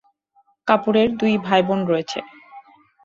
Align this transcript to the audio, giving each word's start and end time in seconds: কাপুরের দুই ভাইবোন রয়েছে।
কাপুরের 0.67 1.09
দুই 1.17 1.33
ভাইবোন 1.37 1.79
রয়েছে। 1.85 2.19